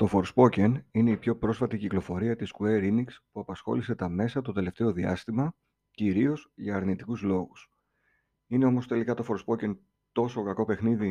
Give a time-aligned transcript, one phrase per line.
[0.00, 4.52] Το Forspoken είναι η πιο πρόσφατη κυκλοφορία της Square Enix που απασχόλησε τα μέσα το
[4.52, 5.54] τελευταίο διάστημα,
[5.90, 7.70] κυρίως για αρνητικούς λόγους.
[8.46, 9.76] Είναι όμως τελικά το Forspoken
[10.12, 11.08] τόσο κακό παιχνίδι;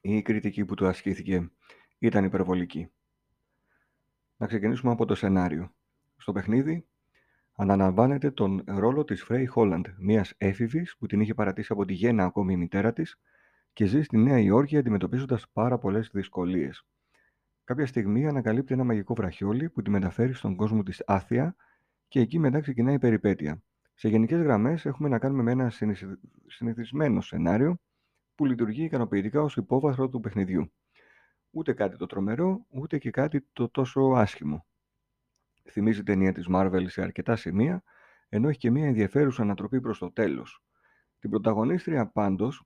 [0.00, 1.50] Ή η κριτική που του ασκήθηκε
[1.98, 2.90] ήταν υπερβολική.
[4.36, 5.74] Να ξεκινήσουμε από το σενάριο.
[6.16, 6.86] Στο παιχνίδι
[7.52, 12.24] αναλαμβάνεται τον ρόλο της Frey Holland, μιας έφηβης που την είχε παρατήσει από τη γέννα
[12.24, 13.18] ακόμη η μητέρα της
[13.72, 16.86] και ζει στη Νέα Υόρκη αντιμετωπίζοντας πάρα πολλές δυσκολίες.
[17.64, 21.56] Κάποια στιγμή ανακαλύπτει ένα μαγικό βραχιόλι που τη μεταφέρει στον κόσμο της Άθια
[22.08, 23.62] και εκεί μετά ξεκινάει η περιπέτεια.
[23.94, 25.72] Σε γενικές γραμμές έχουμε να κάνουμε με ένα
[26.46, 27.80] συνηθισμένο σενάριο
[28.34, 30.72] που λειτουργεί ικανοποιητικά ως υπόβαθρο του παιχνιδιού.
[31.50, 34.66] Ούτε κάτι το τρομερό, ούτε και κάτι το τόσο άσχημο.
[35.70, 37.82] Θυμίζει ταινία της Marvel σε αρκετά σημεία,
[38.28, 40.64] ενώ έχει και μια ενδιαφέρουσα ανατροπή προς το τέλος.
[41.18, 42.64] Την πρωταγωνίστρια πάντως,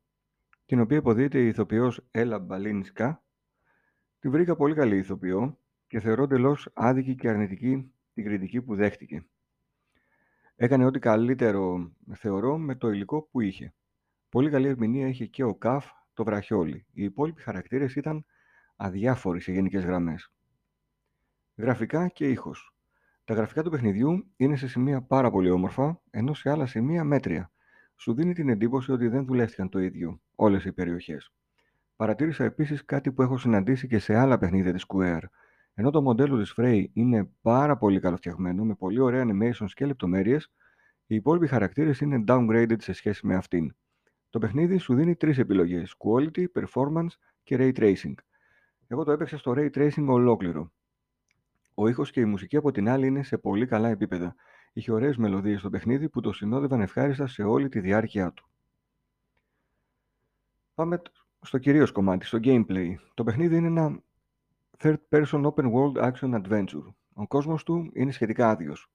[0.66, 3.24] την οποία υποδίεται η ηθοποιός Έλα Μπαλίνσκα,
[4.26, 9.26] τη βρήκα πολύ καλή ηθοποιό και θεωρώ εντελώς άδικη και αρνητική την κριτική που δέχτηκε.
[10.56, 13.74] Έκανε ό,τι καλύτερο, θεωρώ, με το υλικό που είχε.
[14.28, 16.86] Πολύ καλή ερμηνεία είχε και ο Καφ το βραχιόλι.
[16.92, 18.24] Οι υπόλοιποι χαρακτήρες ήταν
[18.76, 20.32] αδιάφοροι σε γενικές γραμμές.
[21.56, 22.74] Γραφικά και ήχος.
[23.24, 27.52] Τα γραφικά του παιχνιδιού είναι σε σημεία πάρα πολύ όμορφα, ενώ σε άλλα σημεία μέτρια.
[27.96, 31.32] Σου δίνει την εντύπωση ότι δεν δουλεύτηκαν το ίδιο όλες οι περιοχές.
[31.96, 35.22] Παρατήρησα επίσης κάτι που έχω συναντήσει και σε άλλα παιχνίδια της Square.
[35.74, 40.52] Ενώ το μοντέλο της Frey είναι πάρα πολύ καλοφτιαγμένο, με πολύ ωραία animations και λεπτομέρειες,
[41.06, 43.74] οι υπόλοιποι χαρακτήρες είναι downgraded σε σχέση με αυτήν.
[44.30, 47.10] Το παιχνίδι σου δίνει τρεις επιλογές, Quality, Performance
[47.42, 48.14] και Ray Tracing.
[48.86, 50.72] Εγώ το έπαιξα στο Ray Tracing ολόκληρο.
[51.74, 54.34] Ο ήχος και η μουσική από την άλλη είναι σε πολύ καλά επίπεδα.
[54.72, 58.48] Είχε ωραίες μελωδίες στο παιχνίδι που το συνόδευαν ευχάριστα σε όλη τη διάρκεια του.
[60.74, 61.02] Πάμε
[61.40, 62.94] στο κυρίως κομμάτι, στο gameplay.
[63.14, 64.02] Το παιχνίδι είναι ένα
[64.78, 66.94] third person open world action adventure.
[67.14, 68.90] Ο κόσμος του είναι σχετικά άδειος.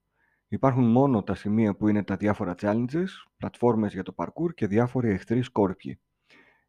[0.48, 3.08] Υπάρχουν μόνο τα σημεία που είναι τα διάφορα challenges,
[3.38, 6.00] πλατφόρμες για το parkour και διάφοροι εχθροί σκόρπιοι.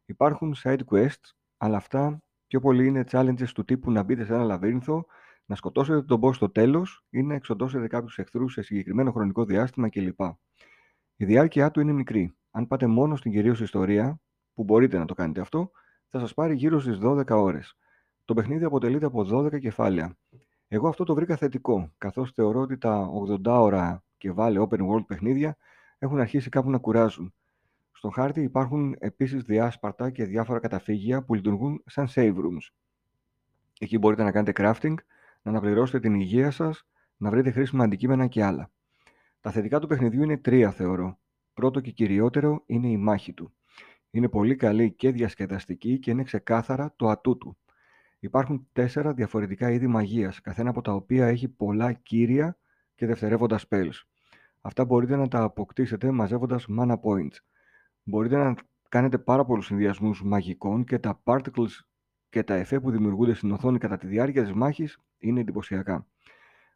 [0.05, 4.43] Υπάρχουν side quests, αλλά αυτά πιο πολύ είναι challenges του τύπου να μπείτε σε ένα
[4.43, 5.05] λαβύρινθο,
[5.45, 9.89] να σκοτώσετε τον boss στο τέλος ή να εξοντώσετε κάποιους εχθρούς σε συγκεκριμένο χρονικό διάστημα
[9.89, 10.19] κλπ.
[11.15, 12.35] Η διάρκεια του είναι μικρή.
[12.51, 14.19] Αν πάτε μόνο στην κυρίως ιστορία,
[14.53, 15.71] που μπορείτε να το κάνετε αυτό,
[16.07, 17.77] θα σας πάρει γύρω στις 12 ώρες.
[18.25, 20.17] Το παιχνίδι αποτελείται από 12 κεφάλαια.
[20.67, 23.09] Εγώ αυτό το βρήκα θετικό, καθώς θεωρώ ότι τα
[23.45, 25.57] 80 ώρα και βάλε open world παιχνίδια
[25.97, 27.33] έχουν αρχίσει κάπου να κουράζουν.
[27.91, 32.71] Στο χάρτη υπάρχουν επίσης διάσπαρτα και διάφορα καταφύγια που λειτουργούν σαν save rooms.
[33.79, 34.95] Εκεί μπορείτε να κάνετε crafting,
[35.41, 36.87] να αναπληρώσετε την υγεία σας,
[37.17, 38.71] να βρείτε χρήσιμα αντικείμενα και άλλα.
[39.41, 41.19] Τα θετικά του παιχνιδιού είναι τρία θεωρώ.
[41.53, 43.53] Πρώτο και κυριότερο είναι η μάχη του.
[44.15, 47.57] Είναι πολύ καλή και διασκεδαστική και είναι ξεκάθαρα το ατού του.
[48.19, 52.57] Υπάρχουν τέσσερα διαφορετικά είδη μαγείας, καθένα από τα οποία έχει πολλά κύρια
[52.95, 54.01] και δευτερεύοντα spells.
[54.61, 57.35] Αυτά μπορείτε να τα αποκτήσετε μαζεύοντας mana points.
[58.03, 58.55] Μπορείτε να
[58.89, 61.71] κάνετε πάρα πολλούς συνδυασμούς μαγικών και τα particles
[62.29, 66.07] και τα εφέ που δημιουργούνται στην οθόνη κατά τη διάρκεια της μάχης είναι εντυπωσιακά.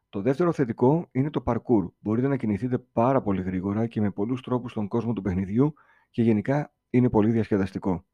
[0.10, 1.88] Το δεύτερο θετικό είναι το parkour.
[2.00, 5.74] Μπορείτε να κινηθείτε πάρα πολύ γρήγορα και με πολλούς τρόπους στον κόσμο του παιχνιδιού
[6.10, 8.06] και γενικά είναι πολύ διασκεδαστικό.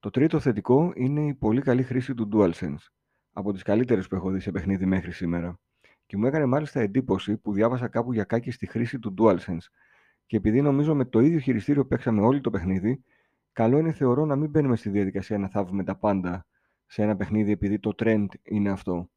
[0.00, 2.90] Το τρίτο θετικό είναι η πολύ καλή χρήση του DualSense.
[3.32, 5.60] Από τις καλύτερες που έχω δει σε παιχνίδι μέχρι σήμερα.
[6.06, 9.66] Και μου έκανε μάλιστα εντύπωση που διάβασα κάπου για κάκι στη χρήση του DualSense.
[10.26, 13.04] Και επειδή νομίζω με το ίδιο χειριστήριο παίξαμε όλοι το παιχνίδι,
[13.52, 16.46] καλό είναι θεωρώ να μην μπαίνουμε στη διαδικασία να θάβουμε τα πάντα
[16.86, 19.10] σε ένα παιχνίδι επειδή το trend είναι αυτό.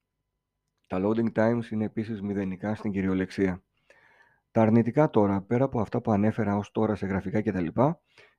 [0.87, 3.63] Τα loading times είναι επίσης μηδενικά στην κυριολεξία.
[4.51, 7.67] Τα αρνητικά τώρα, πέρα από αυτά που ανέφερα ως τώρα σε γραφικά κτλ,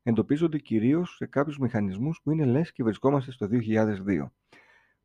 [0.05, 4.31] εντοπίζονται κυρίως σε κάποιους μηχανισμούς που είναι λες και βρισκόμαστε στο 2002.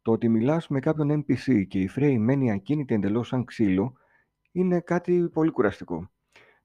[0.01, 3.93] Το ότι μιλάς με κάποιον NPC και η Frey μένει ακίνητη εντελώς σαν ξύλο
[4.51, 6.09] είναι κάτι πολύ κουραστικό.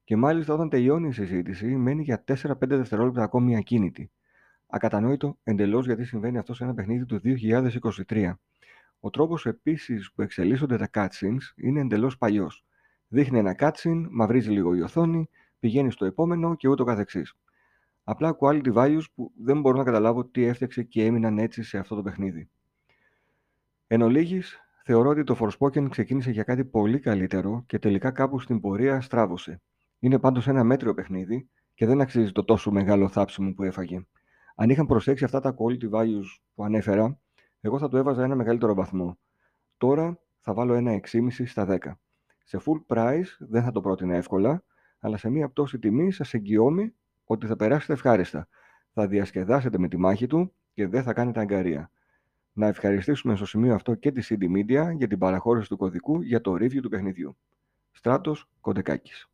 [0.04, 4.10] Και μάλιστα όταν τελειώνει η συζήτηση μένει για 4-5 δευτερόλεπτα ακόμη ακίνητη.
[4.66, 7.20] Ακατανόητο εντελώς γιατί συμβαίνει αυτό σε ένα παιχνίδι του
[8.08, 8.32] 2023.
[9.00, 12.64] Ο τρόπος επίσης που εξελίσσονται τα cutscenes είναι εντελώς παλιός.
[13.08, 15.28] Δείχνει ένα cutscene, μαυρίζει λίγο η οθόνη,
[15.58, 17.34] πηγαίνει στο επόμενο και ούτω καθεξής.
[18.04, 21.94] Απλά quality values που δεν μπορώ να καταλάβω τι έφτιαξε και έμειναν έτσι σε αυτό
[21.94, 22.48] το παιχνίδι.
[23.86, 28.60] Εν ολίγης, θεωρώ ότι το Forspoken ξεκίνησε για κάτι πολύ καλύτερο και τελικά κάπου στην
[28.60, 29.60] πορεία στράβωσε.
[29.98, 34.06] Είναι πάντως ένα μέτριο παιχνίδι και δεν αξίζει το τόσο μεγάλο θάψιμο που έφαγε.
[34.54, 37.18] Αν είχαν προσέξει αυτά τα quality values που ανέφερα,
[37.60, 39.18] εγώ θα του έβαζα ένα μεγαλύτερο βαθμό.
[39.76, 41.78] Τώρα θα βάλω ένα 6,5 στα 10.
[42.44, 44.64] Σε full price δεν θα το πρότεινα εύκολα,
[44.98, 48.48] αλλά σε μία πτώση τιμή σας εγγυώμαι ότι θα περάσετε ευχάριστα.
[48.92, 51.90] Θα διασκεδάσετε με τη μάχη του και δεν θα κάνετε αγκαρία.
[52.52, 56.40] Να ευχαριστήσουμε στο σημείο αυτό και τη CD Media για την παραχώρηση του κωδικού για
[56.40, 57.36] το review του παιχνιδιού.
[57.90, 59.28] Στράτος Κοντεκάκης.